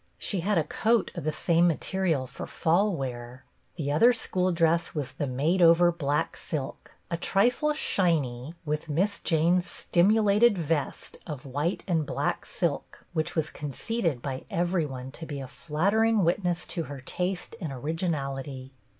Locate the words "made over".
5.27-5.91